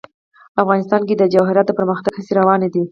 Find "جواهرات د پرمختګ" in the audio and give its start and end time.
1.33-2.13